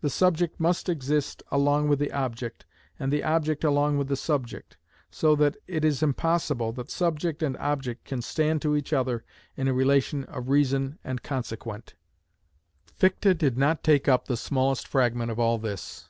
The 0.00 0.10
subject 0.10 0.58
must 0.58 0.88
exist 0.88 1.40
along 1.52 1.86
with 1.86 2.00
the 2.00 2.10
object, 2.10 2.66
and 2.98 3.12
the 3.12 3.22
object 3.22 3.62
along 3.62 3.96
with 3.96 4.08
the 4.08 4.16
subject, 4.16 4.76
so 5.08 5.36
that 5.36 5.56
it 5.68 5.84
is 5.84 6.02
impossible 6.02 6.72
that 6.72 6.90
subject 6.90 7.44
and 7.44 7.56
object 7.58 8.04
can 8.04 8.22
stand 8.22 8.60
to 8.62 8.74
each 8.74 8.92
other 8.92 9.24
in 9.56 9.68
a 9.68 9.72
relation 9.72 10.24
of 10.24 10.48
reason 10.48 10.98
and 11.04 11.22
consequent. 11.22 11.94
But 12.86 12.94
Fichte 13.20 13.38
did 13.38 13.56
not 13.56 13.84
take 13.84 14.08
up 14.08 14.24
the 14.26 14.36
smallest 14.36 14.88
fragment 14.88 15.30
of 15.30 15.38
all 15.38 15.58
this. 15.58 16.08